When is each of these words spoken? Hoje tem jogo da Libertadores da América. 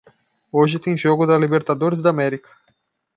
Hoje 0.51 0.79
tem 0.79 0.97
jogo 0.97 1.27
da 1.27 1.37
Libertadores 1.37 2.01
da 2.01 2.09
América. 2.09 2.49